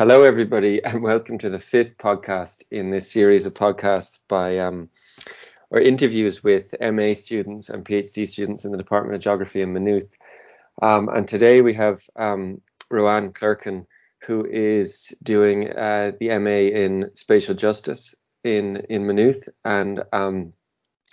[0.00, 4.88] Hello, everybody, and welcome to the fifth podcast in this series of podcasts by um,
[5.68, 10.10] or interviews with MA students and PhD students in the Department of Geography in Maynooth.
[10.80, 13.84] Um, and today we have um, Rowan Clerkin,
[14.22, 20.52] who is doing uh, the MA in Spatial Justice in in Maynooth, and um,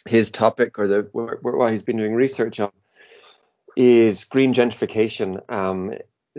[0.06, 2.72] his topic or the what he's been doing research on
[3.76, 5.92] is green gentrification um,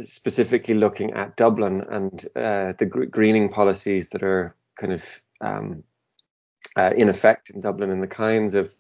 [0.03, 5.83] specifically looking at Dublin and uh, the gr- greening policies that are kind of um,
[6.77, 8.73] uh, in effect in Dublin and the kinds of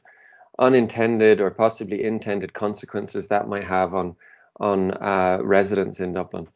[0.58, 4.16] unintended or possibly intended consequences that might have on
[4.60, 6.48] on uh, residents in Dublin.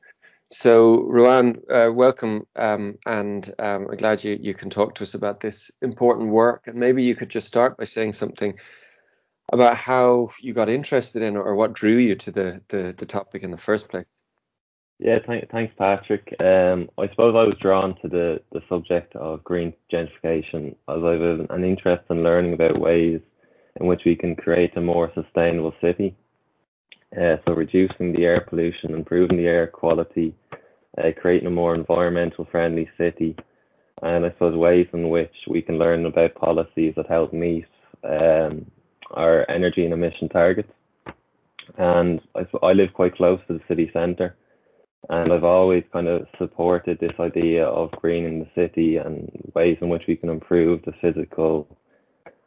[0.50, 5.14] So, Rowan, uh, welcome, um, and um, I'm glad you, you can talk to us
[5.14, 6.64] about this important work.
[6.66, 8.58] And maybe you could just start by saying something
[9.50, 13.42] about how you got interested in or what drew you to the, the, the topic
[13.42, 14.21] in the first place.
[14.98, 16.34] Yeah, th- thanks, Patrick.
[16.40, 21.12] Um, I suppose I was drawn to the, the subject of green gentrification as I
[21.12, 23.20] have an interest in learning about ways
[23.80, 26.14] in which we can create a more sustainable city.
[27.16, 30.34] Uh, so reducing the air pollution, improving the air quality,
[30.98, 33.36] uh, creating a more environmental friendly city,
[34.02, 37.66] and I suppose ways in which we can learn about policies that help meet
[38.04, 38.66] um,
[39.10, 40.72] our energy and emission targets.
[41.78, 44.36] And I, I live quite close to the city centre
[45.08, 49.88] and I've always kind of supported this idea of greening the city and ways in
[49.88, 51.66] which we can improve the physical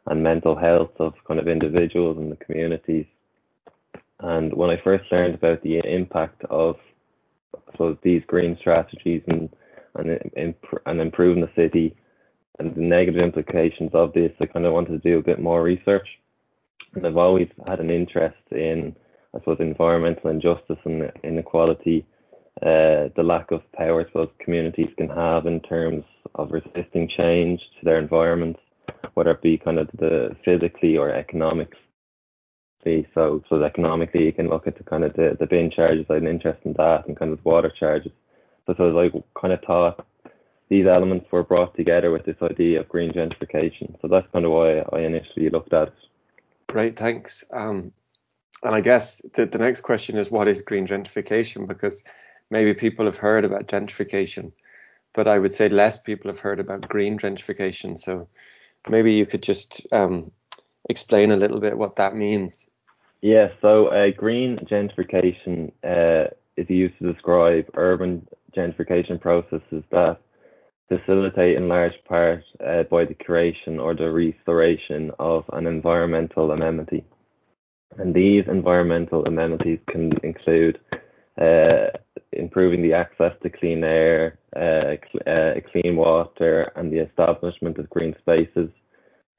[0.06, 3.06] and mental health of kind of individuals and the communities.
[4.20, 6.76] And when I first learned about the impact of
[7.76, 9.50] so these green strategies and
[9.96, 10.54] and,
[10.86, 11.96] and improving the city
[12.58, 15.62] and the negative implications of this, I kind of wanted to do a bit more
[15.62, 16.06] research.
[16.94, 18.94] And I've always had an interest in,
[19.34, 22.06] I suppose, environmental injustice and inequality
[22.62, 26.04] uh, the lack of power suppose communities can have in terms
[26.36, 28.60] of resisting change to their environments,
[29.14, 31.78] whether it be kind of the physically or economically.
[33.14, 36.06] So, so economically, you can look at the kind of the, the bin charges.
[36.08, 38.12] I had an interest in that, and kind of water charges.
[38.66, 40.06] So, so I kind of thought
[40.68, 44.00] these elements were brought together with this idea of green gentrification.
[44.00, 45.94] So that's kind of why I initially looked at it.
[46.68, 47.44] Great, thanks.
[47.52, 47.92] Um,
[48.62, 51.66] and I guess the, the next question is what is green gentrification?
[51.66, 52.02] Because
[52.50, 54.52] maybe people have heard about gentrification,
[55.14, 57.98] but I would say less people have heard about green gentrification.
[57.98, 58.28] So
[58.88, 60.30] maybe you could just um,
[60.88, 62.70] explain a little bit what that means.
[63.22, 68.26] Yeah, so uh, green gentrification uh, is used to describe urban
[68.56, 70.18] gentrification processes that
[70.88, 77.04] facilitate in large part uh, by the creation or the restoration of an environmental amenity.
[77.98, 80.78] And these environmental amenities can include
[81.40, 81.88] uh,
[82.36, 87.90] improving the access to clean air, uh, cl- uh, clean water, and the establishment of
[87.90, 88.70] green spaces.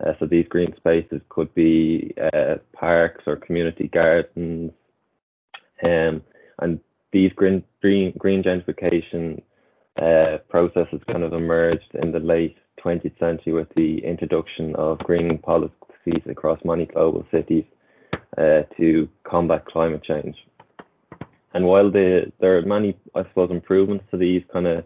[0.05, 4.71] Uh, so these green spaces could be uh, parks or community gardens,
[5.83, 6.21] um,
[6.59, 6.79] and
[7.11, 9.41] these green green, green gentrification
[10.01, 15.37] uh, processes kind of emerged in the late 20th century with the introduction of green
[15.39, 17.65] policies across many global cities
[18.37, 20.35] uh, to combat climate change.
[21.53, 24.85] And while the, there are many, I suppose, improvements to these kind of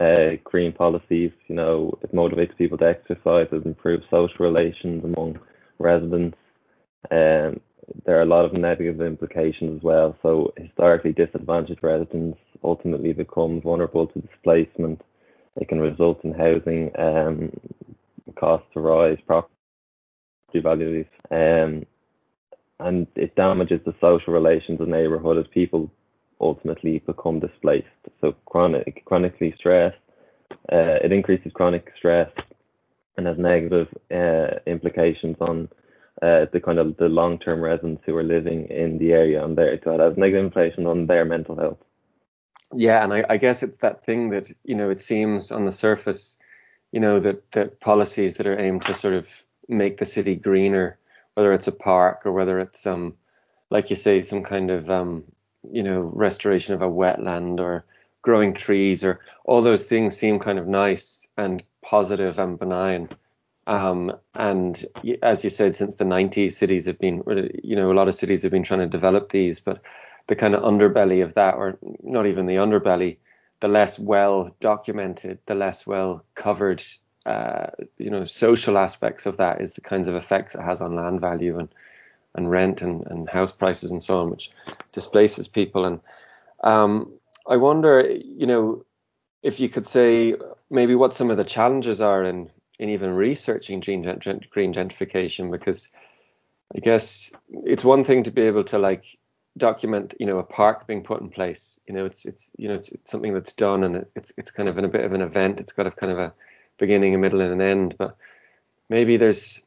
[0.00, 5.38] uh, green policies, you know, it motivates people to exercise, it improves social relations among
[5.78, 6.36] residents.
[7.10, 7.60] Um,
[8.06, 10.16] there are a lot of negative implications as well.
[10.22, 15.02] So historically disadvantaged residents ultimately become vulnerable to displacement.
[15.56, 17.50] It can result in housing um,
[18.36, 19.50] costs to rise, property
[20.54, 21.84] values, um,
[22.84, 25.90] and it damages the social relations of the neighbourhood as people
[26.40, 27.86] ultimately become displaced.
[28.20, 29.96] So chronic, chronically stressed,
[30.70, 32.30] uh, it increases chronic stress
[33.16, 35.68] and has negative uh, implications on
[36.20, 39.80] uh, the kind of the long-term residents who are living in the area and there.
[39.82, 41.78] So it has negative implications on their mental health.
[42.74, 45.72] Yeah, and I, I guess it's that thing that you know it seems on the
[45.72, 46.36] surface,
[46.92, 50.98] you know that that policies that are aimed to sort of make the city greener
[51.34, 53.14] whether it's a park or whether it's um
[53.70, 55.24] like you say some kind of um
[55.70, 57.84] you know restoration of a wetland or
[58.22, 63.08] growing trees or all those things seem kind of nice and positive and benign.
[63.66, 64.82] Um, and
[65.22, 67.22] as you said since the 90s cities have been
[67.62, 69.80] you know a lot of cities have been trying to develop these but
[70.26, 73.16] the kind of underbelly of that or not even the underbelly
[73.60, 76.84] the less well documented the less well covered
[77.26, 77.66] uh,
[77.98, 81.20] you know social aspects of that is the kinds of effects it has on land
[81.20, 81.68] value and
[82.34, 84.50] and rent and, and house prices and so on, which
[84.92, 85.84] displaces people.
[85.84, 86.00] And
[86.62, 87.12] um,
[87.46, 88.84] I wonder, you know,
[89.42, 90.34] if you could say
[90.70, 92.50] maybe what some of the challenges are in
[92.80, 95.88] in even researching green, green gentrification, because
[96.74, 97.32] I guess
[97.64, 99.04] it's one thing to be able to like
[99.56, 101.78] document, you know, a park being put in place.
[101.86, 104.68] You know, it's it's you know it's, it's something that's done and it's it's kind
[104.68, 105.60] of in a bit of an event.
[105.60, 106.34] It's got a kind of a
[106.78, 107.96] beginning, a middle, and an end.
[107.98, 108.16] But
[108.88, 109.64] maybe there's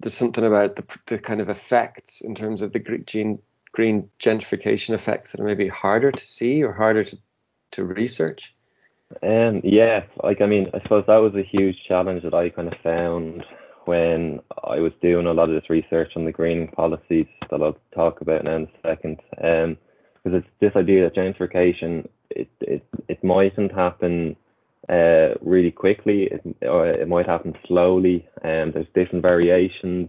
[0.00, 3.38] there's something about the the kind of effects in terms of the green
[3.72, 7.18] green gentrification effects that are maybe harder to see or harder to
[7.72, 8.54] to research.
[9.22, 12.68] Um, yeah, like I mean, I suppose that was a huge challenge that I kind
[12.68, 13.44] of found
[13.84, 17.78] when I was doing a lot of this research on the greening policies that I'll
[17.94, 19.20] talk about now in a second.
[19.42, 19.76] Um,
[20.22, 24.36] because it's this idea that gentrification, it it it mightn't happen
[24.88, 30.08] uh really quickly, it, or it might happen slowly, and there's different variations,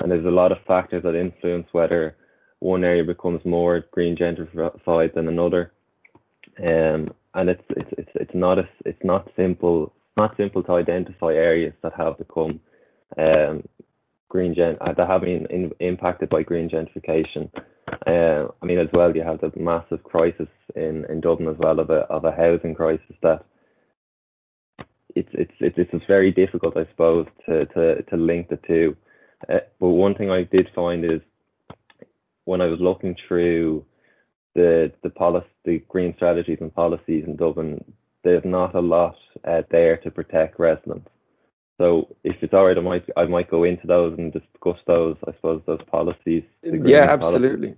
[0.00, 2.16] and there's a lot of factors that influence whether
[2.58, 5.72] one area becomes more green gentrified than another.
[6.58, 11.32] Um, and it's it's it's it's not a, it's not simple not simple to identify
[11.32, 12.60] areas that have become
[13.18, 13.62] um,
[14.28, 17.50] green gen uh, that have been in, impacted by green gentrification.
[18.06, 21.80] Uh, I mean, as well, you have the massive crisis in, in Dublin as well
[21.80, 23.44] of a of a housing crisis that
[25.14, 28.96] it's it's it's it's very difficult, I suppose, to to to link the two.
[29.48, 31.20] Uh, but one thing I did find is
[32.44, 33.84] when I was looking through
[34.54, 37.84] the the policy, the green strategies and policies in Dublin,
[38.24, 39.16] there's not a lot
[39.46, 41.08] uh, there to protect residents.
[41.78, 45.16] So if it's all right, I might I might go into those and discuss those.
[45.26, 46.44] I suppose those policies.
[46.62, 47.76] Yeah, absolutely, policies.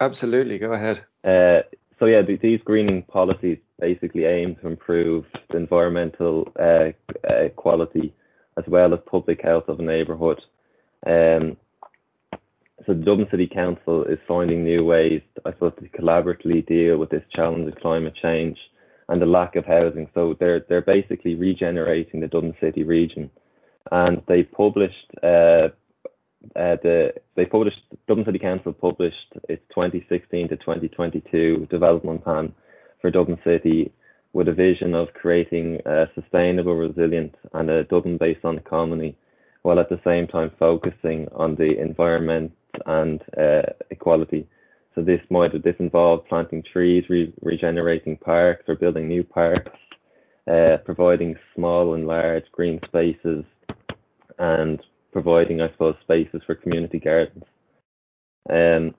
[0.00, 0.58] absolutely.
[0.58, 1.04] Go ahead.
[1.22, 1.62] Uh,
[1.98, 6.90] so yeah, these greening policies basically aim to improve the environmental uh,
[7.28, 8.12] uh, quality
[8.56, 10.40] as well as public health of a neighbourhood.
[11.06, 11.56] Um,
[12.86, 17.10] so the Dublin City Council is finding new ways, I suppose, to collaboratively deal with
[17.10, 18.58] this challenge of climate change
[19.08, 20.08] and the lack of housing.
[20.14, 23.30] So they're they're basically regenerating the Dublin City region,
[23.90, 25.68] and they published uh,
[26.56, 32.52] uh, the they published Dublin City Council published its 2016 to 2022 development plan
[33.00, 33.92] for Dublin City
[34.32, 39.16] with a vision of creating a sustainable, resilient, and a Dublin based economy,
[39.62, 42.52] while at the same time focusing on the environment
[42.86, 44.46] and uh, equality.
[44.94, 49.72] So this might this involve planting trees, re- regenerating parks, or building new parks,
[50.50, 53.44] uh, providing small and large green spaces,
[54.38, 54.80] and
[55.14, 57.44] providing, I suppose, spaces for community gardens.
[58.50, 58.96] Um,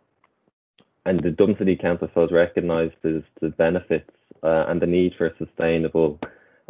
[1.06, 4.10] and the Dublin City Council, I suppose, recognises the benefits
[4.42, 6.18] uh, and the need for a sustainable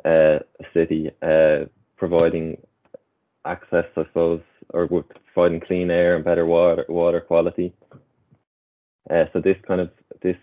[0.04, 0.40] uh,
[0.74, 1.66] city, uh,
[1.96, 2.58] providing
[3.46, 4.42] access, I suppose,
[4.74, 4.88] or
[5.34, 7.72] providing clean air and better water water quality.
[9.12, 9.92] Uh, so this kind of
[10.24, 10.38] this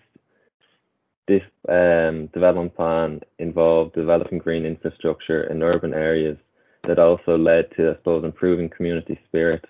[1.26, 6.38] this um, development plan involved developing green infrastructure in urban areas
[6.86, 9.64] that also led to, I suppose, improving community spirit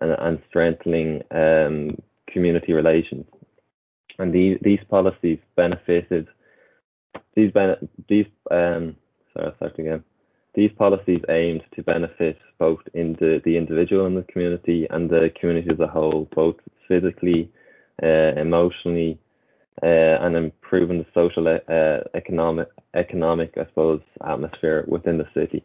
[0.00, 1.96] and, and strengthening um,
[2.28, 3.26] community relations.
[4.18, 6.28] And these these policies benefited
[7.34, 8.96] these ben- these um
[9.32, 10.04] sorry I'll start again.
[10.54, 15.30] These policies aimed to benefit both in the, the individual in the community and the
[15.40, 16.56] community as a whole, both
[16.86, 17.50] physically,
[18.02, 19.18] uh, emotionally,
[19.82, 19.86] uh,
[20.20, 25.64] and improving the social, uh, economic, economic, I suppose, atmosphere within the city.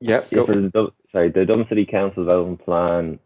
[0.00, 0.20] Yeah.
[0.30, 3.18] The, sorry, the Dublin City Council Development Plan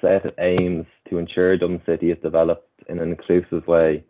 [0.00, 4.04] set aims to ensure Dublin City is developed in an inclusive way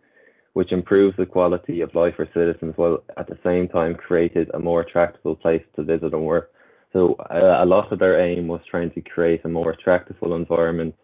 [0.52, 4.58] which improves the quality of life for citizens while at the same time created a
[4.58, 6.52] more attractive place to visit and work.
[6.92, 10.94] So uh, a lot of their aim was trying to create a more attractive environment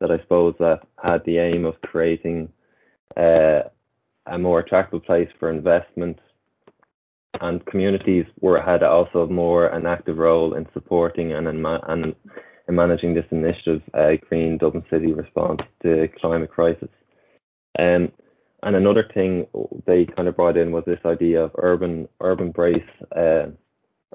[0.00, 2.48] that I suppose that had the aim of creating
[3.16, 3.60] uh,
[4.26, 6.18] a more attractive place for investment
[7.40, 12.14] and communities were had also more an active role in supporting and in, ma- and
[12.68, 16.88] in managing this initiative, uh, Green Dublin City Response to Climate Crisis.
[17.78, 18.12] Um,
[18.62, 19.46] and another thing
[19.86, 22.82] they kind of brought in was this idea of urban urban brace
[23.14, 23.46] uh,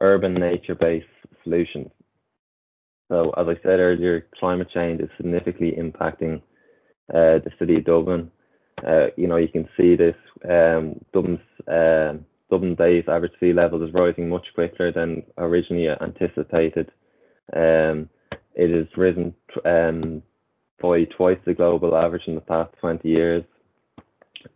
[0.02, 1.06] urban nature based
[1.44, 1.92] solutions.
[3.10, 6.38] So as I said earlier, climate change is significantly impacting
[7.14, 8.32] uh, the city of Dublin.
[8.88, 10.16] Uh, you know, you can see this
[10.50, 12.14] um, Dublin's uh,
[12.50, 16.92] Dublin Bay's average sea level is rising much quicker than originally anticipated.
[17.56, 18.10] Um,
[18.56, 19.34] it has risen
[19.66, 20.22] um,
[20.82, 23.44] by twice the global average in the past 20 years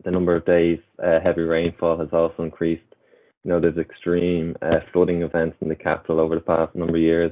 [0.03, 2.83] the number of days uh, heavy rainfall has also increased.
[3.43, 7.01] You know, there's extreme uh, flooding events in the capital over the past number of
[7.01, 7.31] years.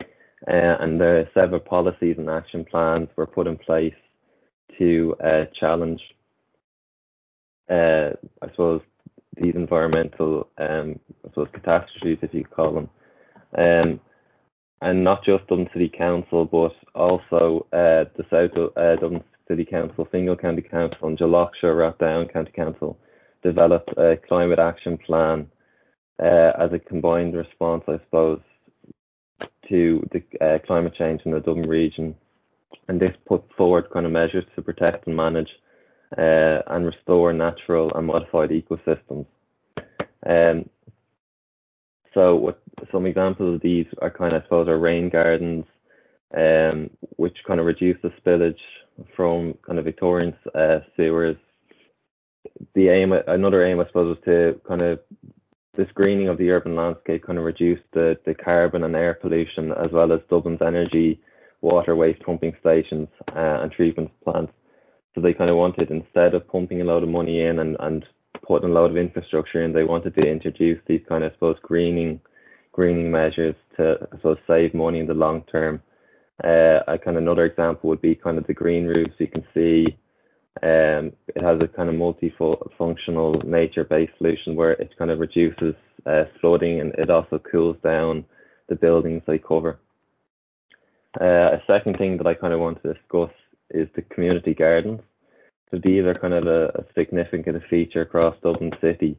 [0.00, 3.94] Uh, and there are several policies and action plans were put in place
[4.78, 6.00] to uh, challenge,
[7.70, 8.80] uh, I suppose,
[9.40, 12.90] these environmental um, I suppose catastrophes, if you call them,
[13.56, 14.00] um,
[14.80, 20.08] and not just Dublin City Council, but also uh, the South uh, Dublin City Council,
[20.10, 22.98] Fingal County Council, and Dún Laoghaire, Rathdown County Council
[23.42, 25.46] developed a climate action plan
[26.22, 28.40] uh, as a combined response, I suppose,
[29.68, 32.14] to the uh, climate change in the Dublin region.
[32.88, 35.48] And this put forward kind of measures to protect and manage
[36.16, 39.26] uh, and restore natural and modified ecosystems.
[40.26, 40.68] Um,
[42.14, 45.64] so what some examples of these are kind of, I suppose, are rain gardens,
[46.36, 48.54] um, which kind of reduce the spillage
[49.16, 51.36] from kind of Victorian uh, sewers.
[52.74, 55.00] The aim, another aim, I suppose, was to kind of
[55.76, 59.72] this greening of the urban landscape kind of reduce the, the carbon and air pollution
[59.72, 61.18] as well as Dublin's energy,
[61.62, 64.52] water waste pumping stations uh, and treatment plants.
[65.14, 68.04] So they kind of wanted instead of pumping a load of money in and, and
[68.46, 71.56] putting a load of infrastructure in, they wanted to introduce these kind of I suppose
[71.62, 72.20] greening
[72.72, 75.82] greening measures to I suppose save money in the long term.
[76.42, 79.14] Uh, a kind of another example would be kind of the green roofs.
[79.18, 79.86] You can see
[80.62, 85.74] um, it has a kind of multifunctional nature-based solution where it kind of reduces
[86.06, 88.24] uh, flooding and it also cools down
[88.68, 89.78] the buildings they cover.
[91.20, 93.30] Uh, a second thing that I kind of want to discuss
[93.72, 95.00] is the community gardens.
[95.70, 99.16] So these are kind of a, a significant feature across Dublin City.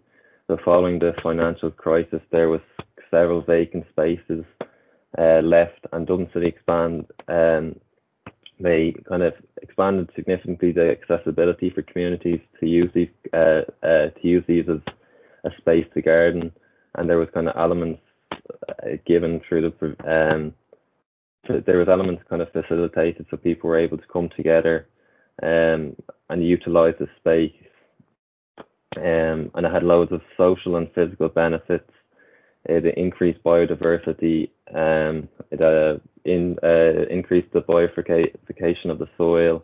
[0.47, 2.61] So following the financial crisis, there was
[3.09, 4.45] several vacant spaces
[5.17, 7.75] uh, left, and Dublin City expand um,
[8.59, 14.21] they kind of expanded significantly the accessibility for communities to use these uh, uh, to
[14.21, 14.79] use these as
[15.43, 16.51] a space to garden,
[16.95, 20.53] and there was kind of elements uh, given through the um,
[21.47, 24.87] there was elements kind of facilitated so people were able to come together
[25.41, 25.95] um,
[26.29, 27.53] and utilize the space.
[28.95, 31.89] Um, and it had loads of social and physical benefits.
[32.65, 34.49] It increased biodiversity.
[34.73, 39.63] Um, it uh, in, uh, increased the bioification of the soil,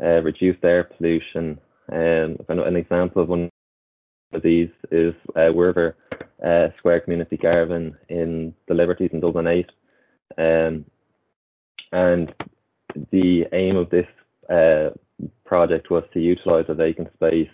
[0.00, 1.58] uh, reduced air pollution.
[1.90, 3.48] Um, an example of one
[4.32, 5.96] of these is uh, Weaver
[6.44, 9.70] uh, Square Community Garden in the Liberties in Dublin 8.
[10.38, 10.84] Um,
[11.92, 12.32] and
[13.10, 14.06] the aim of this
[14.50, 14.90] uh,
[15.44, 17.50] project was to utilise a vacant space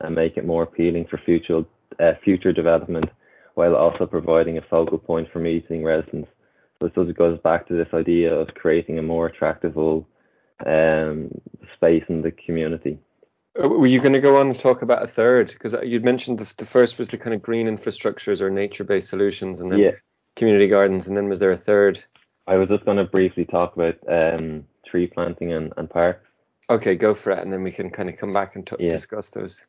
[0.00, 1.64] and make it more appealing for future
[1.98, 3.10] uh, future development,
[3.54, 6.30] while also providing a focal point for meeting residents.
[6.80, 11.30] So I suppose it goes back to this idea of creating a more attractive um,
[11.74, 12.98] space in the community.
[13.62, 15.48] Uh, were you going to go on and talk about a third?
[15.48, 19.60] Because you'd mentioned the, the first was the kind of green infrastructures or nature-based solutions,
[19.60, 19.90] and then yeah.
[20.36, 22.02] community gardens, and then was there a third?
[22.46, 26.26] I was just going to briefly talk about um, tree planting and, and parks.
[26.68, 28.90] Okay, go for it, and then we can kind of come back and t- yeah.
[28.90, 29.60] discuss those.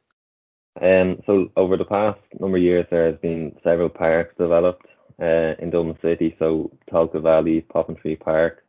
[0.79, 4.85] Um, so over the past number of years, there has been several parks developed
[5.21, 6.35] uh, in Dublin City.
[6.39, 8.63] So Tolka Valley, Poppintree Park.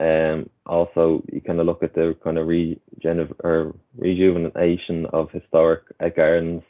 [0.00, 5.82] Um, also, you kind of look at the kind of regener- or rejuvenation of historic
[6.00, 6.62] uh, gardens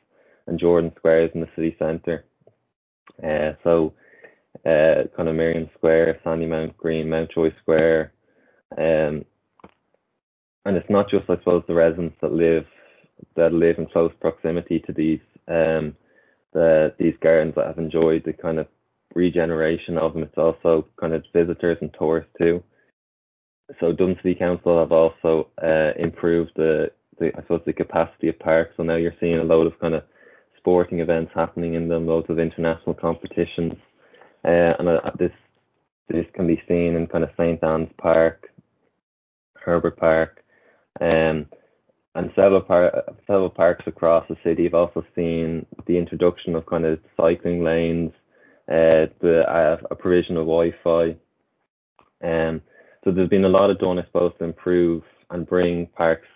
[0.46, 2.24] and Georgian Squares in the city centre.
[3.22, 3.94] Uh, so,
[4.66, 8.12] uh, kind of Merrion Square, Sandymount Green, Mountjoy Square.
[8.76, 9.24] Um,
[10.64, 12.64] and it's not just, I suppose, the residents that live
[13.36, 15.96] that live in close proximity to these um,
[16.52, 18.66] the these gardens that have enjoyed the kind of
[19.14, 20.22] regeneration of them.
[20.22, 22.62] It's also kind of visitors and tourists too.
[23.80, 28.38] So Dublin City Council have also uh, improved the, the, I suppose, the capacity of
[28.38, 28.74] parks.
[28.76, 30.02] So now you're seeing a load of kind of
[30.58, 33.74] sporting events happening in them, loads of international competitions,
[34.44, 35.32] uh, and uh, this
[36.08, 38.48] this can be seen in kind of St Anne's Park,
[39.56, 40.44] Herbert Park,
[41.00, 41.46] um,
[42.14, 46.84] and several, par- several parks across the city have also seen the introduction of kind
[46.84, 48.12] of cycling lanes,
[48.68, 51.16] uh, the uh, a provision of Wi-Fi.
[52.22, 52.60] Um,
[53.02, 56.28] so there's been a lot of done, I suppose, to improve and bring parks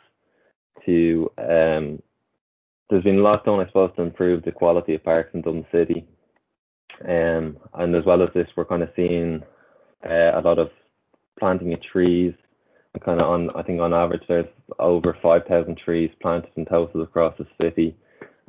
[0.86, 1.30] to.
[1.38, 2.02] Um,
[2.88, 5.66] there's been a lot done, I suppose, to improve the quality of parks in Dublin
[5.72, 6.06] City.
[7.06, 9.42] Um, and as well as this, we're kind of seeing
[10.04, 10.70] uh, a lot of
[11.38, 12.34] planting of trees.
[12.94, 14.46] And kind of on, I think on average, there's
[14.78, 17.96] over 5,000 trees planted in total across the city.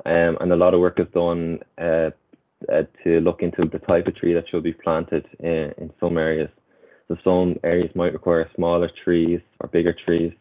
[0.06, 2.10] Um, and a lot of work is done uh,
[2.72, 6.18] uh, to look into the type of tree that should be planted in, in some
[6.18, 6.50] areas.
[7.08, 10.32] So some areas might require smaller trees or bigger trees,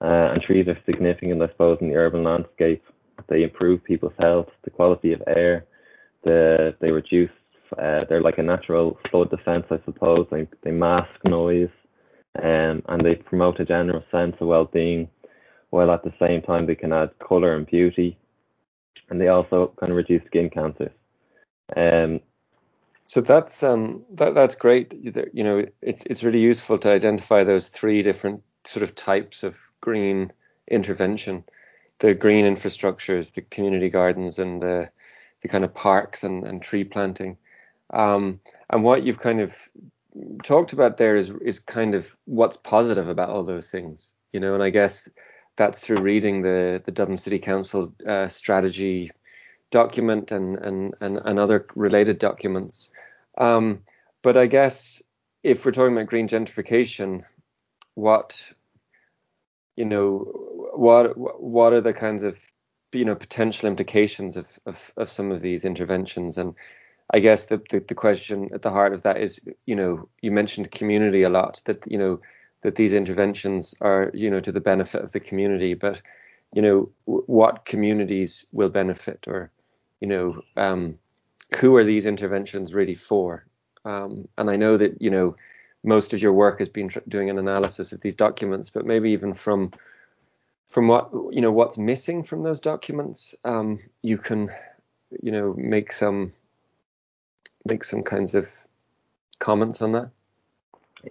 [0.00, 2.82] uh, and trees are significant, I suppose, in the urban landscape.
[3.28, 5.66] They improve people's health, the quality of air,
[6.24, 7.30] the, they reduce,
[7.78, 10.26] uh, they're like a natural flood defense, I suppose.
[10.30, 11.70] They, they mask noise,
[12.42, 15.08] um, and they promote a general sense of well-being,
[15.70, 18.16] while at the same time they can add color and beauty
[19.10, 20.92] and they also kind of reduce skin cancers.
[21.76, 22.20] Um,
[23.06, 24.94] so that's um, that, that's great.
[25.34, 29.58] You know, it's it's really useful to identify those three different sort of types of
[29.80, 30.32] green
[30.68, 31.44] intervention:
[31.98, 34.90] the green infrastructures, the community gardens, and the
[35.42, 37.36] the kind of parks and, and tree planting.
[37.92, 39.56] Um, and what you've kind of
[40.44, 44.54] talked about there is is kind of what's positive about all those things, you know.
[44.54, 45.08] And I guess
[45.56, 49.10] that's through reading the the Dublin City Council uh, strategy
[49.70, 52.92] document and, and and and other related documents.
[53.38, 53.82] Um,
[54.22, 55.02] but I guess
[55.42, 57.24] if we're talking about green gentrification,
[57.94, 58.52] what
[59.76, 60.18] you know,
[60.74, 62.38] what what are the kinds of
[62.92, 66.54] you know potential implications of of, of some of these interventions and
[67.12, 70.30] I guess the, the, the question at the heart of that is, you know, you
[70.30, 71.60] mentioned community a lot.
[71.64, 72.20] That you know
[72.62, 75.74] that these interventions are, you know, to the benefit of the community.
[75.74, 76.00] But
[76.52, 79.50] you know, w- what communities will benefit, or
[80.00, 80.98] you know, um,
[81.58, 83.44] who are these interventions really for?
[83.84, 85.36] Um, and I know that you know
[85.82, 89.10] most of your work has been tr- doing an analysis of these documents, but maybe
[89.10, 89.72] even from
[90.70, 94.50] from what you know what's missing from those documents, um, you can
[95.22, 96.32] you know make some
[97.64, 98.48] make some kinds of
[99.40, 100.10] comments on that?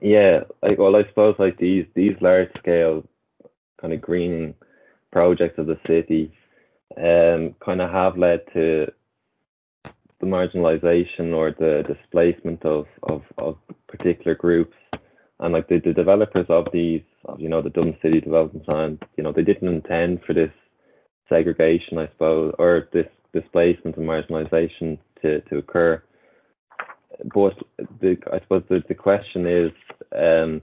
[0.02, 3.06] Yeah, like well, I suppose like these these large scale
[3.82, 4.56] kind of greening
[5.12, 6.32] projects of the city
[6.98, 8.92] um, kind of have led to
[10.20, 14.76] the marginalization or the displacement of, of, of particular groups.
[15.40, 19.00] And like the, the developers of these, of, you know, the Dublin City Development Plan,
[19.16, 20.52] you know, they didn't intend for this
[21.30, 26.02] segregation, I suppose, or this displacement and marginalization to, to occur.
[27.34, 27.54] But
[28.02, 29.72] the, I suppose the, the question is,
[30.16, 30.62] um,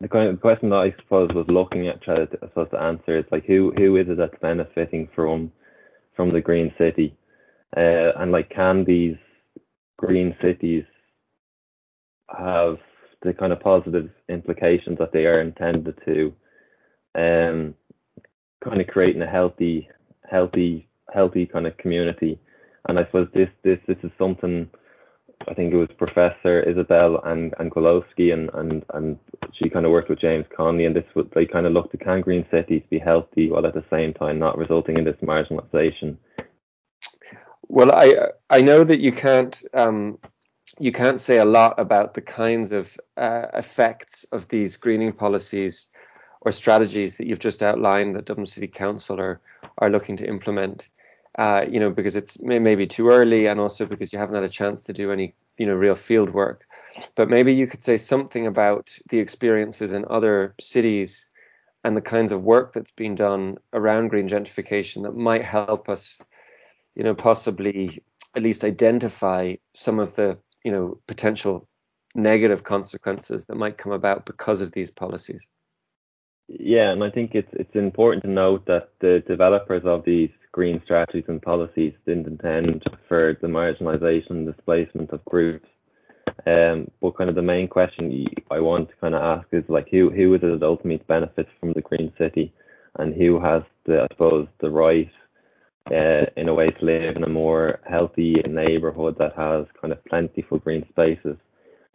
[0.00, 2.80] the kind of question that I suppose was looking at trying to, I suppose to
[2.80, 5.52] answer is like who who is it that's benefiting from
[6.16, 7.16] from the green city,
[7.76, 9.16] uh, and like can these
[9.96, 10.84] green cities
[12.28, 12.78] have
[13.24, 16.32] the kind of positive implications that they are intended to,
[17.14, 17.74] um,
[18.62, 19.88] kind of creating a healthy,
[20.30, 22.38] healthy, healthy kind of community,
[22.88, 24.68] and I suppose this this this is something
[25.48, 29.18] I think it was Professor Isabel and Anguelovski, and, and, and
[29.52, 31.98] she kind of worked with James Connolly and this would they kind of looked to
[31.98, 36.16] can green cities be healthy while at the same time not resulting in this marginalization.
[37.68, 40.18] Well, I I know that you can't um,
[40.78, 45.88] you can't say a lot about the kinds of uh, effects of these greening policies
[46.40, 49.40] or strategies that you've just outlined that Dublin City Council are
[49.78, 50.88] are looking to implement
[51.38, 54.48] uh, you know, because it's maybe too early, and also because you haven't had a
[54.48, 56.66] chance to do any, you know, real field work.
[57.16, 61.28] But maybe you could say something about the experiences in other cities
[61.82, 66.22] and the kinds of work that's been done around green gentrification that might help us,
[66.94, 68.02] you know, possibly
[68.36, 71.68] at least identify some of the, you know, potential
[72.14, 75.46] negative consequences that might come about because of these policies.
[76.48, 80.80] Yeah, and I think it's it's important to note that the developers of these green
[80.84, 85.68] strategies and policies didn't intend for the marginalisation and displacement of groups.
[86.46, 89.88] Um, but kind of the main question I want to kind of ask is like
[89.90, 92.52] who who is it that ultimately benefits from the green city,
[92.98, 95.10] and who has the I suppose the right
[95.90, 100.04] uh, in a way to live in a more healthy neighbourhood that has kind of
[100.06, 101.36] plentiful green spaces.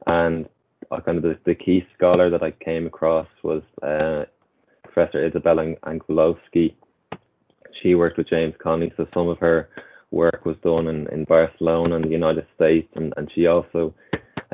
[0.06, 0.48] And
[0.92, 4.26] uh, kind of the, the key scholar that I came across was uh,
[4.84, 6.76] Professor Isabella Anguelovski,
[7.82, 9.70] she worked with James Connolly, so some of her
[10.12, 13.94] work was done in, in Barcelona and the United States, and, and she also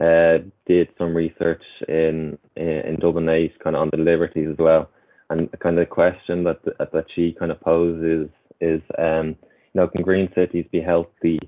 [0.02, 4.58] uh, did some research in, in, in Dublin 8 kind of on the liberties as
[4.58, 4.90] well.
[5.30, 8.30] And kind of the question that that she kind of poses
[8.62, 9.36] is, um,
[9.74, 11.40] you know, can green cities be healthy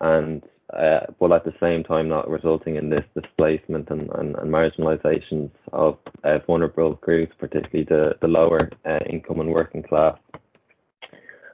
[0.00, 0.42] and
[0.76, 5.50] uh, but at the same time not resulting in this displacement and, and, and marginalizations
[5.72, 10.18] of uh, vulnerable groups, particularly the, the lower uh, income and working class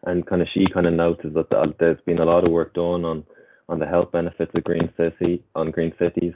[0.07, 3.05] and kind of she kind of noted that there's been a lot of work done
[3.05, 3.25] on
[3.69, 6.35] on the health benefits of green city on green cities.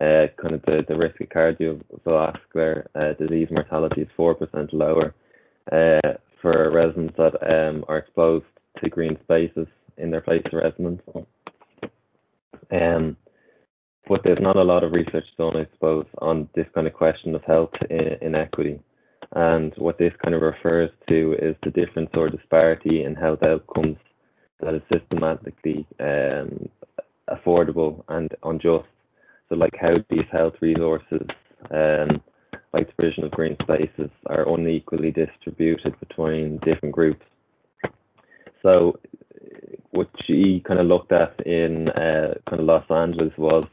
[0.00, 5.14] Uh, kind of the, the risk of cardiovascular uh, disease mortality is four percent lower
[5.70, 8.44] uh, for residents that um, are exposed
[8.82, 11.02] to green spaces in their place of residence.
[12.70, 13.16] Um,
[14.08, 17.34] but there's not a lot of research done, I suppose, on this kind of question
[17.34, 17.70] of health
[18.20, 18.80] inequity.
[19.34, 23.96] And what this kind of refers to is the difference or disparity in health outcomes
[24.60, 26.68] that is systematically um,
[27.30, 28.88] affordable and unjust.
[29.48, 31.26] So, like how these health resources,
[31.70, 32.20] um,
[32.72, 37.24] like the provision of green spaces, are unequally distributed between different groups.
[38.62, 38.98] so
[39.90, 43.64] what she kind of looked at in uh, kind of Los Angeles was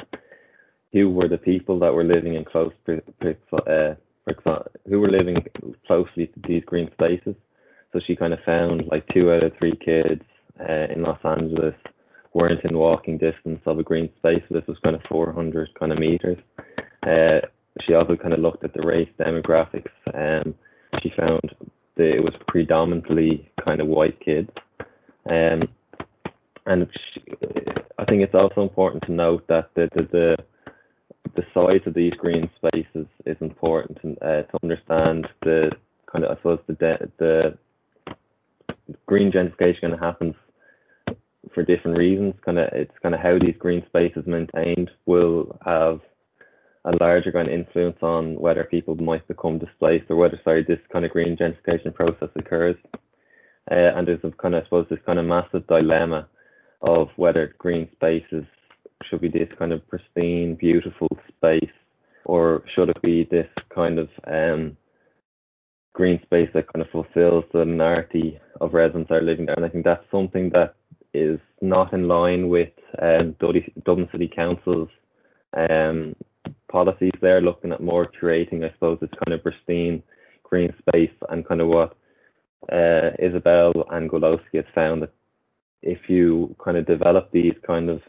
[0.92, 3.94] who were the people that were living in close, uh,
[4.88, 5.38] who were living
[5.88, 7.36] closely to these green spaces.
[7.94, 10.22] So she kind of found like two out of three kids
[10.60, 11.76] uh, in Los Angeles
[12.34, 14.44] weren't in walking distance of a green space.
[14.50, 16.38] This was kind of 400 kind of meters.
[17.04, 17.48] Uh,
[17.86, 19.92] she also kind of looked at the race demographics.
[20.13, 20.56] Um,
[21.02, 21.56] she found
[21.96, 24.50] that it was predominantly kind of white kids.
[25.30, 25.68] Um,
[26.65, 27.22] and she,
[27.98, 30.38] I think it's also important to note that the, the, the
[31.36, 35.72] the size of these green spaces is important to, uh, to understand the
[36.12, 37.58] kind of I suppose the the
[39.06, 40.36] green gentrification kind of happens
[41.54, 42.34] for different reasons.
[42.44, 46.02] Kind of it's kind of how these green spaces maintained will have
[46.86, 50.80] a larger kind of influence on whether people might become displaced or whether sorry this
[50.92, 52.76] kind of green gentrification process occurs.
[53.70, 56.28] Uh, and there's a kind of I suppose this kind of massive dilemma
[56.82, 58.46] of whether green spaces
[59.10, 61.72] should be this kind of pristine, beautiful space,
[62.26, 64.78] or should it be this kind of um,
[65.94, 69.56] green space that kind of fulfills the narrative of residents that are living there?
[69.56, 70.76] And I think that's something that
[71.13, 72.70] is not in line with
[73.02, 74.89] um, Dublin City Council's
[75.58, 76.15] um,
[76.69, 80.03] policies there, looking at more creating, I suppose, this kind of pristine
[80.43, 81.95] green space and kind of what
[82.71, 85.13] uh, Isabel Anguelovski has found that
[85.82, 88.01] if you kind of develop these kind of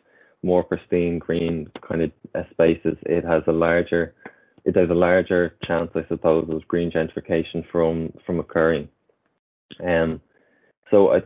[0.42, 4.14] more pristine green kind of uh, spaces, it has a larger
[4.64, 8.88] it has a larger chance, I suppose, of green gentrification from from occurring.
[9.82, 10.20] Um,
[10.90, 11.20] so I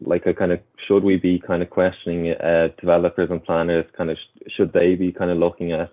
[0.00, 4.10] like I kind of should we be kind of questioning uh, developers and planners kind
[4.10, 5.92] of sh- should they be kind of looking at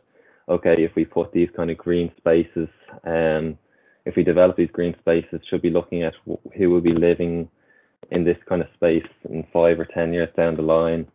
[0.50, 2.70] okay if we put these kind of green spaces
[3.06, 3.58] um
[4.06, 7.50] if we develop these green spaces should be looking at who will be living
[8.12, 11.08] in this kind of space in five or ten years down the line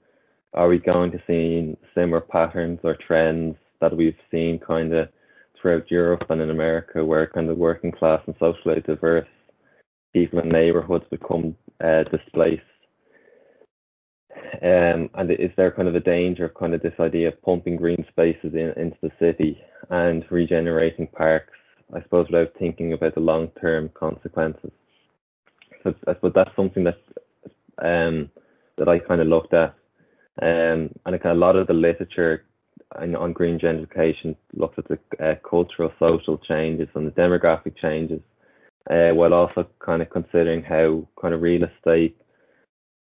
[0.55, 5.09] are we going to see similar patterns or trends that we've seen kind of
[5.61, 9.29] throughout Europe and in America, where kind of working class and socially diverse
[10.13, 12.63] people in neighborhoods become uh, displaced?
[14.63, 17.77] Um, and is there kind of a danger of kind of this idea of pumping
[17.77, 21.55] green spaces in, into the city and regenerating parks,
[21.95, 24.71] I suppose, without thinking about the long term consequences?
[25.83, 26.99] So I suppose that's something that
[27.83, 28.31] um,
[28.77, 29.75] that I kind of looked at
[30.43, 32.45] um, and a lot of the literature
[32.97, 38.21] on green gentrification looks at the uh, cultural, social changes and the demographic changes,
[38.91, 42.17] uh, while also kind of considering how kind of real estate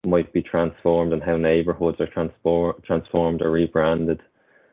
[0.07, 4.21] might be transformed and how neighborhoods are transform, transformed or rebranded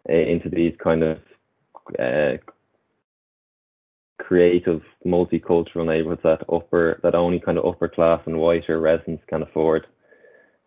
[0.09, 1.17] uh, into these kind of
[1.99, 2.37] uh,
[4.17, 9.43] creative multicultural neighborhoods that upper that only kind of upper class and whiter residents can
[9.43, 9.85] afford.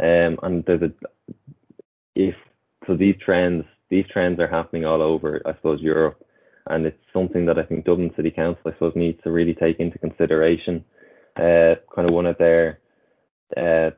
[0.00, 0.92] Um, and there's a
[2.14, 2.34] if
[2.86, 6.24] so these trends these trends are happening all over I suppose Europe
[6.66, 9.80] and it's something that I think Dublin City Council I suppose needs to really take
[9.80, 10.84] into consideration
[11.36, 12.80] uh, kind of one of their
[13.56, 13.90] uh,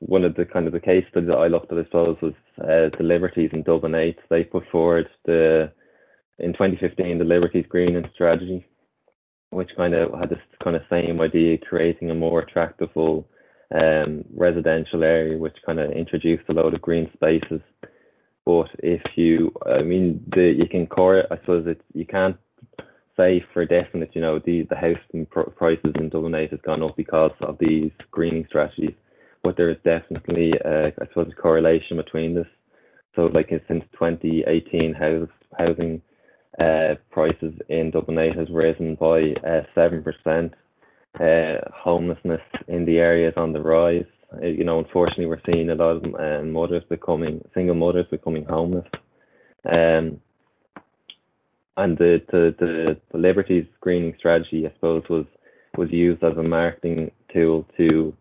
[0.00, 2.34] one of the kind of the case studies that I looked at I suppose was
[2.60, 5.72] uh, the Liberties in Dublin 8 they put forward the
[6.38, 8.66] in 2015 the Liberties Greening Strategy
[9.50, 12.90] which kind of had this kind of same idea creating a more attractive
[13.74, 17.60] um, residential area, which kind of introduced a load of green spaces.
[18.44, 21.26] But if you, I mean, the you can core it.
[21.30, 22.36] I suppose it you can't
[23.16, 26.96] say for definite, you know, the the housing prices in Dublin 8 has gone up
[26.96, 28.94] because of these greening strategies.
[29.46, 32.48] But there is definitely, I suppose, a correlation between this.
[33.14, 36.02] So, like since 2018, house, housing
[36.58, 40.52] uh, prices in Dublin 8 has risen by uh, seven percent
[41.20, 44.04] uh, homelessness in the areas on the rise.
[44.34, 48.44] Uh, you know, unfortunately, we're seeing a lot of uh, mothers becoming single mothers becoming
[48.46, 48.86] homeless.
[49.64, 50.20] Um,
[51.76, 55.26] and the, the, the, the Liberties greening strategy, I suppose, was
[55.78, 58.12] was used as a marketing tool to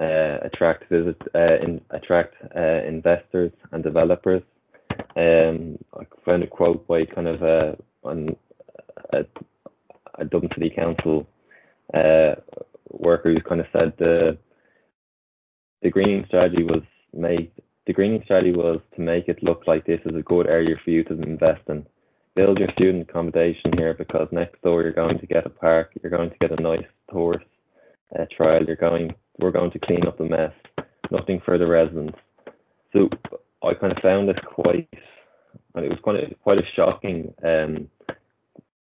[0.00, 4.42] attract visit, uh, in, attract uh, investors and developers.
[5.16, 8.36] Um, I found a quote by kind of a, on
[9.12, 9.24] a,
[10.18, 11.26] a Dublin City Council
[11.92, 12.34] uh,
[12.90, 14.38] worker who kind of said the
[15.82, 17.50] the greening strategy was made.
[17.86, 20.90] The greening strategy was to make it look like this is a good area for
[20.90, 21.86] you to invest in.
[22.34, 26.10] Build your student accommodation here because next door you're going to get a park, you're
[26.10, 27.44] going to get a nice horse
[28.18, 30.52] uh, trial, you're going, we're going to clean up the mess.
[31.10, 32.18] Nothing for the residents.
[32.92, 33.08] So
[33.62, 34.88] I kind of found this quite,
[35.74, 37.88] and it was quite a, quite a shocking um,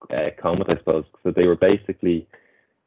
[0.09, 1.05] uh, comment, I suppose.
[1.23, 2.27] So they were basically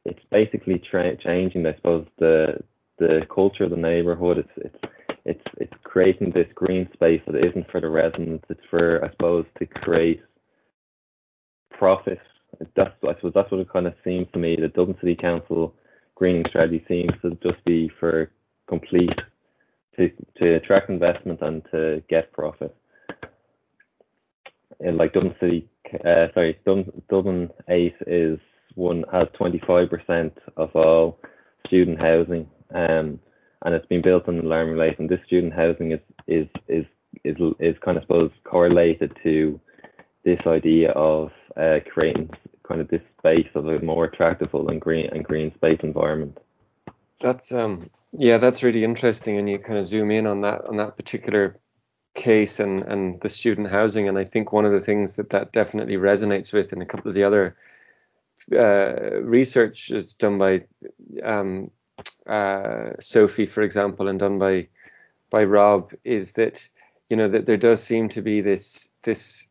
[0.05, 2.59] it's basically tra- changing, I suppose, the
[2.97, 4.37] the culture of the neighborhood.
[4.37, 4.93] It's it's
[5.25, 8.45] it's it's creating this green space that isn't for the residents.
[8.49, 10.21] It's for I suppose to create
[11.71, 12.19] profit.
[12.75, 14.55] That's I suppose that's what it kind of seems to me.
[14.55, 15.73] The Dublin City Council
[16.15, 18.31] greening strategy seems to just be for
[18.67, 19.19] complete
[19.97, 22.75] to to attract investment and to get profit.
[24.79, 28.39] And like Dublin City, uh, sorry, Dublin, Eight is
[28.75, 31.17] one has 25% of all
[31.67, 33.19] student housing, um,
[33.63, 34.99] and it's been built on alarming rate.
[34.99, 36.85] And this student housing is is is
[37.23, 39.59] is is kind of suppose correlated to
[40.25, 42.29] this idea of uh, creating
[42.67, 46.37] kind of this space of a more attractive and green and green space environment.
[47.19, 50.77] That's um yeah, that's really interesting, and you kind of zoom in on that on
[50.77, 51.59] that particular
[52.13, 55.51] case and and the student housing, and I think one of the things that that
[55.51, 57.55] definitely resonates with in a couple of the other
[58.51, 60.63] uh, research is done by
[61.23, 61.71] um,
[62.27, 64.67] uh, Sophie, for example, and done by
[65.31, 66.67] by Rob, is that
[67.09, 69.47] you know that there does seem to be this this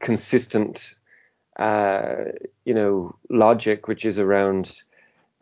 [0.00, 0.94] consistent
[1.56, 2.14] uh,
[2.64, 4.80] you know logic which is around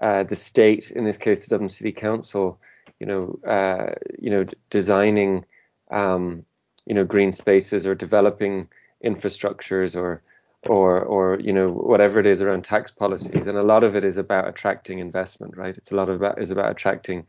[0.01, 2.59] uh, the state, in this case the Dublin City Council,
[2.99, 5.45] you know uh, you know designing
[5.91, 6.45] um,
[6.87, 8.69] you know green spaces or developing
[9.05, 10.23] infrastructures or
[10.69, 13.47] or or you know whatever it is around tax policies.
[13.47, 15.77] And a lot of it is about attracting investment right?
[15.77, 17.27] It's a lot of about is about attracting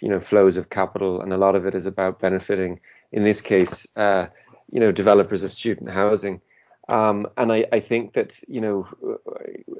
[0.00, 1.20] you know flows of capital.
[1.20, 2.80] And a lot of it is about benefiting
[3.12, 4.26] in this case uh,
[4.70, 6.40] you know developers of student housing
[6.88, 8.88] um, and I, I think that you know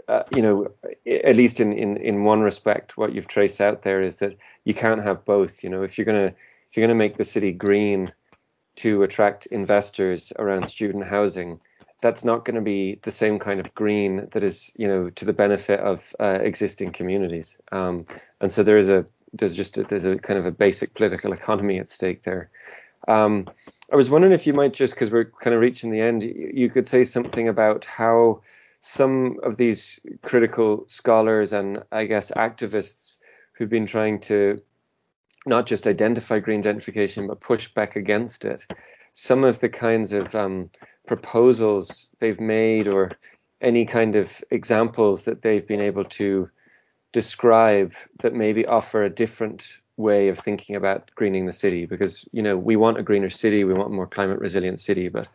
[0.08, 0.68] uh, you know
[1.06, 4.74] at least in, in in one respect what you've traced out there is that you
[4.74, 6.32] can't have both you know if you're gonna
[6.70, 8.12] if you're gonna make the city green
[8.76, 11.60] to attract investors around student housing
[12.02, 15.24] that's not going to be the same kind of green that is, you know, to
[15.24, 17.58] the benefit of uh, existing communities.
[17.72, 18.06] Um,
[18.40, 21.32] and so there is a there's just a, there's a kind of a basic political
[21.32, 22.50] economy at stake there.
[23.08, 23.48] Um,
[23.92, 26.68] I was wondering if you might just because we're kind of reaching the end, you
[26.68, 28.42] could say something about how
[28.80, 33.18] some of these critical scholars and I guess activists
[33.52, 34.60] who've been trying to
[35.46, 38.66] not just identify green gentrification but push back against it,
[39.12, 40.70] some of the kinds of um,
[41.06, 43.12] proposals they've made or
[43.60, 46.50] any kind of examples that they've been able to
[47.12, 52.42] describe that maybe offer a different way of thinking about greening the city because you
[52.42, 55.26] know we want a greener city we want a more climate resilient city but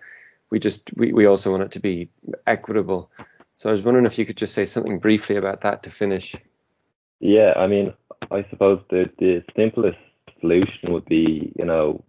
[0.52, 2.10] we just we, we also want it to be
[2.46, 3.10] equitable
[3.56, 6.36] so i was wondering if you could just say something briefly about that to finish
[7.20, 7.92] yeah i mean
[8.30, 9.98] i suppose the the simplest
[10.40, 12.04] solution would be you know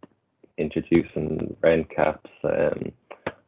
[0.58, 2.92] introducing rent caps um,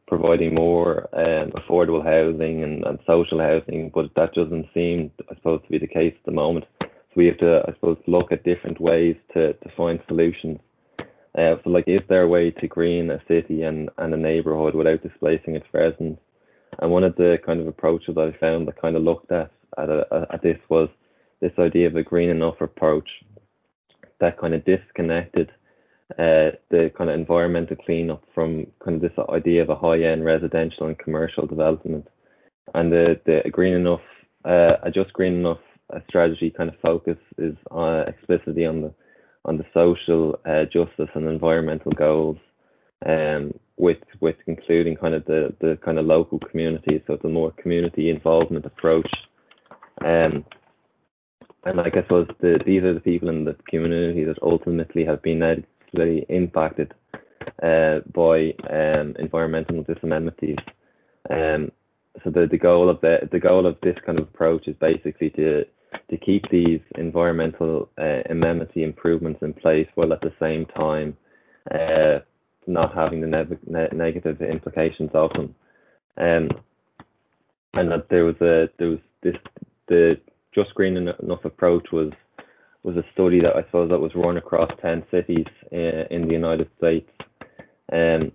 [0.07, 5.63] providing more um, affordable housing and, and social housing, but that doesn't seem, I suppose,
[5.63, 6.67] to be the case at the moment.
[7.15, 10.59] So we have to, I suppose, look at different ways to, to find solutions.
[10.99, 14.75] Uh, so, like, is there a way to green a city and, and a neighbourhood
[14.75, 16.21] without displacing its residents?
[16.81, 19.89] And one of the kind of approaches I found that kind of looked at at,
[19.89, 20.89] a, at this was
[21.41, 23.09] this idea of a green enough approach
[24.21, 25.51] that kind of disconnected
[26.13, 30.87] uh, the kind of environmental cleanup from kind of this idea of a high-end residential
[30.87, 32.07] and commercial development,
[32.75, 34.03] and the the green enough,
[34.45, 35.59] uh, a just green enough
[35.93, 38.95] uh, strategy kind of focus is uh, explicitly on the
[39.47, 42.39] on the social uh, justice and environmental goals,
[43.07, 47.53] um, with with including kind of the the kind of local community, so the more
[47.53, 49.11] community involvement approach,
[50.05, 50.45] um,
[51.65, 55.23] and like I suppose the, these are the people in the community that ultimately have
[55.23, 56.95] been very impacted
[57.63, 60.59] uh, by um, environmental disamenities.
[61.31, 61.71] Um,
[62.23, 65.31] so the, the goal of the the goal of this kind of approach is basically
[65.31, 65.65] to
[66.11, 71.17] to keep these environmental uh, amenity improvements in place while at the same time
[71.73, 72.19] uh,
[72.67, 75.55] not having the ne- ne- negative implications of them.
[76.17, 76.49] Um,
[77.75, 79.35] and that there was a there was this
[79.89, 80.21] the
[80.55, 82.13] just green enough approach was
[82.85, 86.35] was a study that I suppose that was run across 10 cities uh, in the
[86.35, 87.11] United States.
[87.91, 88.31] Um,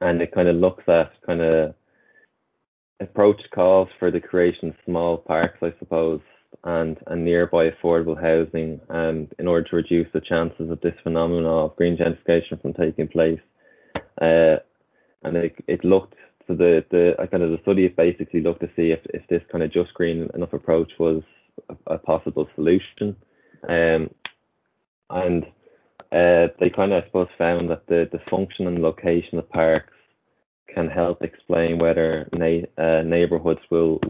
[0.00, 1.74] and it kind of looks at kind of
[3.00, 6.20] approach calls for the creation of small parks, I suppose,
[6.64, 11.46] and, and nearby affordable housing, and in order to reduce the chances of this phenomenon
[11.46, 13.40] of green gentrification from taking place.
[14.20, 14.56] Uh,
[15.24, 16.14] and it, it looked
[16.46, 19.62] so the the kind of the study basically looked to see if, if this kind
[19.62, 21.22] of just green enough approach was
[21.68, 23.16] a, a possible solution.
[23.68, 24.10] Um,
[25.10, 25.44] and
[26.10, 29.91] uh, they kind of, I suppose, found that the, the function and location of parks
[30.74, 34.00] can help explain whether uh, neighborhoods will,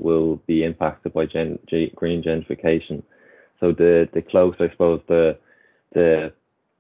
[0.47, 3.03] be impacted by green gentrification.
[3.61, 5.39] so the the close, I suppose, the
[5.93, 6.33] the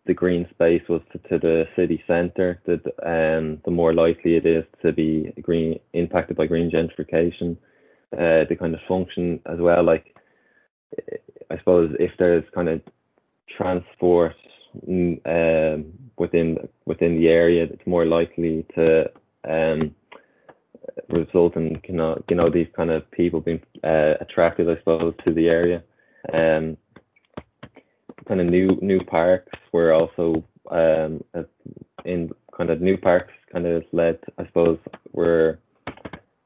[0.06, 4.46] the green space was to, to the city centre, that um, the more likely it
[4.46, 7.56] is to be green impacted by green gentrification.
[8.12, 10.14] Uh, the kind of function as well, like
[11.50, 12.80] I suppose if there's kind of
[13.56, 14.34] transport
[14.86, 19.10] um, within within the area, it's more likely to
[19.48, 19.94] um,
[21.08, 25.14] result in you know you know these kind of people being uh, attracted, I suppose,
[25.26, 25.82] to the area.
[26.32, 26.76] Um,
[28.26, 31.22] kind of new new parks were also um,
[32.04, 34.78] in kind of new parks kind of led, I suppose,
[35.12, 35.58] were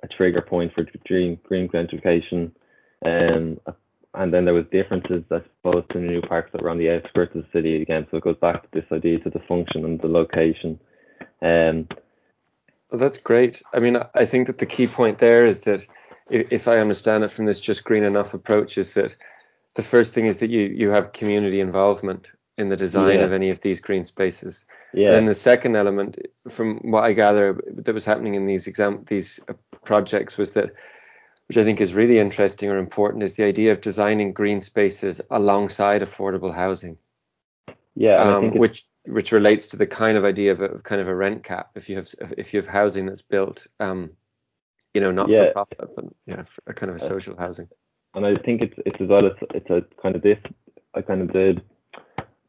[0.02, 2.52] a trigger point for green green gentrification.
[3.04, 3.58] Um,
[4.14, 6.90] and then there was differences, I suppose, to the new parks that were on the
[6.90, 8.06] outskirts of the city again.
[8.10, 10.80] So it goes back to this idea to the function and the location.
[11.42, 11.86] Um,
[12.90, 13.62] well, that's great.
[13.72, 15.84] I mean, I think that the key point there is that
[16.30, 19.16] if I understand it from this just green enough approach, is that
[19.74, 23.24] the first thing is that you you have community involvement in the design yeah.
[23.24, 24.64] of any of these green spaces.
[24.94, 25.08] Yeah.
[25.08, 26.18] And then the second element,
[26.48, 29.52] from what I gather, that was happening in these exam these uh,
[29.84, 30.72] projects was that,
[31.48, 35.20] which I think is really interesting or important, is the idea of designing green spaces
[35.30, 36.96] alongside affordable housing.
[37.94, 41.08] Yeah, um, which which relates to the kind of idea of, a, of, kind of
[41.08, 41.70] a rent cap.
[41.74, 44.10] If you have if you have housing that's built, um,
[44.94, 45.46] you know, not yeah.
[45.46, 47.68] for profit, but yeah, a kind of a uh, social housing
[48.16, 50.38] and I think it's it's as well as it's a kind of this
[50.94, 51.62] I kind of did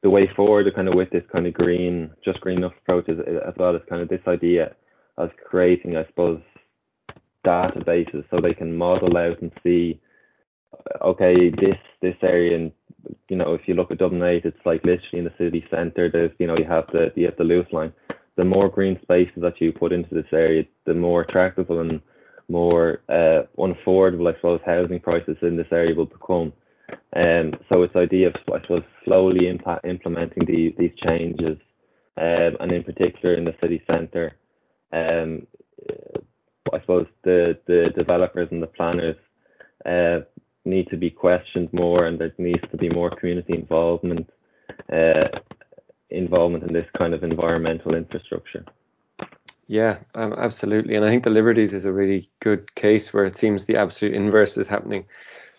[0.02, 3.18] the way forward kind of with this kind of green just green enough approach as,
[3.20, 4.74] as well as kind of this idea
[5.18, 6.42] of creating I suppose
[7.46, 10.00] databases so they can model out and see
[11.02, 12.72] okay this this area and
[13.30, 16.10] you know if you look at Dublin 8 it's like literally in the city centre
[16.12, 17.94] there's you know you have the you have the Luas line
[18.36, 22.02] the more green spaces that you put into this area the more attractive and
[22.50, 26.54] more uh, unaffordable, I suppose, housing prices in this area will become.
[27.16, 31.58] Um, so it's idea of, I suppose, slowly impact, implementing the, these changes,
[32.18, 34.34] um, and in particular in the city centre,
[34.94, 35.46] um,
[36.74, 39.18] I suppose the, the developers and the planners
[39.86, 40.20] uh,
[40.68, 44.30] need to be questioned more, and there needs to be more community involvement,
[44.92, 45.30] uh,
[46.10, 48.66] involvement in this kind of environmental infrastructure.
[49.68, 50.96] Yeah, um, absolutely.
[50.96, 54.16] And I think the Liberties is a really good case where it seems the absolute
[54.16, 55.06] inverse is happening.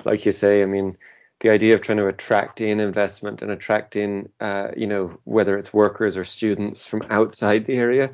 [0.05, 0.97] Like you say, I mean,
[1.41, 5.57] the idea of trying to attract in investment and attract in, uh, you know, whether
[5.59, 8.11] it's workers or students from outside the area,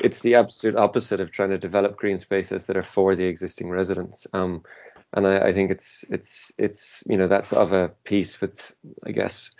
[0.00, 3.70] it's the absolute opposite of trying to develop green spaces that are for the existing
[3.70, 4.26] residents.
[4.32, 4.62] Um,
[5.16, 9.10] and I, I, think it's it's it's you know that's of a piece with I
[9.12, 9.50] guess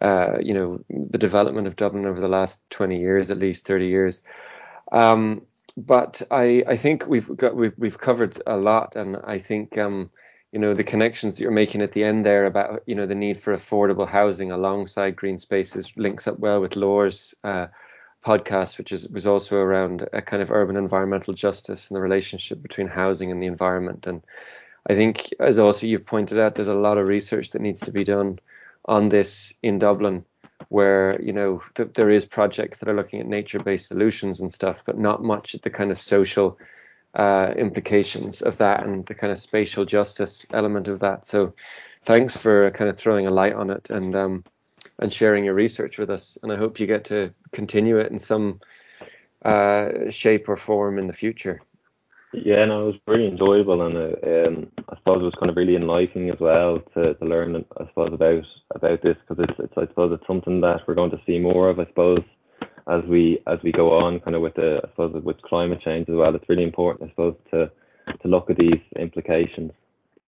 [0.00, 3.86] uh, you know the development of Dublin over the last 20 years, at least 30
[3.86, 4.22] years.
[4.90, 5.42] Um,
[5.76, 10.10] but I, I think we've got we've, we've covered a lot, and I think um,
[10.52, 13.14] you know the connections that you're making at the end there about you know the
[13.14, 17.66] need for affordable housing alongside green spaces links up well with Laura's uh,
[18.24, 22.62] podcast, which is was also around a kind of urban environmental justice and the relationship
[22.62, 24.06] between housing and the environment.
[24.06, 24.22] And
[24.88, 27.92] I think, as also you've pointed out, there's a lot of research that needs to
[27.92, 28.38] be done
[28.84, 30.24] on this in Dublin
[30.68, 34.82] where you know th- there is projects that are looking at nature-based solutions and stuff,
[34.84, 36.58] but not much at the kind of social
[37.14, 41.26] uh, implications of that and the kind of spatial justice element of that.
[41.26, 41.54] So,
[42.04, 44.44] thanks for kind of throwing a light on it and um,
[44.98, 46.38] and sharing your research with us.
[46.42, 48.60] And I hope you get to continue it in some
[49.44, 51.60] uh, shape or form in the future.
[52.34, 55.56] Yeah, no, it was really enjoyable, and uh, um, I suppose it was kind of
[55.56, 58.44] really enlightening as well to, to learn, I suppose, about
[58.74, 61.70] about this because it's, it's I suppose it's something that we're going to see more
[61.70, 62.22] of, I suppose,
[62.90, 66.08] as we as we go on, kind of with the I suppose with climate change
[66.08, 66.34] as well.
[66.34, 67.70] It's really important, I suppose, to
[68.22, 69.70] to look at these implications.